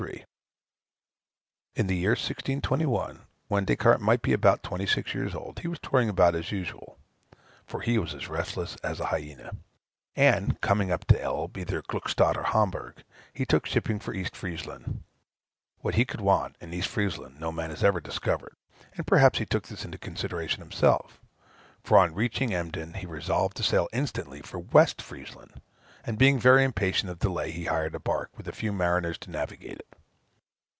p. 0.01 0.07
102 0.07 0.23
3. 1.75 1.81
In 1.81 1.87
the 1.87 1.95
year 1.95 2.11
1621, 2.11 3.19
when 3.49 3.65
Des 3.65 3.75
Cartes 3.75 4.01
might 4.01 4.23
be 4.23 4.33
about 4.33 4.63
twenty 4.63 4.87
six 4.87 5.13
years 5.13 5.35
old, 5.35 5.59
he 5.59 5.67
was 5.67 5.77
touring 5.77 6.09
about 6.09 6.33
as 6.33 6.51
usual, 6.51 6.97
(for 7.67 7.81
he 7.81 7.99
was 7.99 8.15
as 8.15 8.27
restless 8.27 8.75
as 8.77 8.99
a 8.99 9.03
hyæna,) 9.05 9.55
and, 10.15 10.59
coming 10.59 10.87
to 10.87 10.99
the 11.05 11.21
Elbe, 11.21 11.55
either 11.59 11.77
at 11.77 11.87
Gluckstadt 11.87 12.35
or 12.35 12.41
at 12.41 12.45
Hamburgh, 12.47 13.03
he 13.31 13.45
took 13.45 13.67
shipping 13.67 13.99
for 13.99 14.15
East 14.15 14.33
Friezland: 14.35 15.03
what 15.81 15.93
he 15.93 16.03
could 16.03 16.21
want 16.21 16.55
in 16.59 16.73
East 16.73 16.87
Friezland 16.89 17.39
no 17.39 17.51
man 17.51 17.69
has 17.69 17.83
ever 17.83 18.01
discovered; 18.01 18.55
and 18.97 19.05
perhaps 19.05 19.37
he 19.37 19.45
took 19.45 19.67
this 19.67 19.85
into 19.85 19.99
consideration 19.99 20.61
himself; 20.61 21.21
for, 21.83 21.99
on 21.99 22.15
reaching 22.15 22.51
Embden, 22.55 22.95
he 22.95 23.05
resolved 23.05 23.55
to 23.57 23.61
sail 23.63 23.87
instantly 23.93 24.41
for 24.41 24.57
West 24.57 24.97
Friezland; 24.99 25.61
and 26.03 26.17
being 26.17 26.39
very 26.39 26.63
impatient 26.63 27.11
of 27.11 27.19
delay, 27.19 27.51
he 27.51 27.65
hired 27.65 27.93
a 27.93 27.99
bark, 27.99 28.35
with 28.35 28.47
a 28.47 28.51
few 28.51 28.73
mariners 28.73 29.19
to 29.19 29.29
navigate 29.29 29.77
it. 29.77 29.87